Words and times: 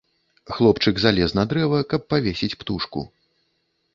Хлопчык 0.53 1.01
залез 1.03 1.35
на 1.41 1.43
дрэва, 1.51 1.79
каб 1.93 2.01
павесіць 2.13 2.57
птушку. 2.63 2.99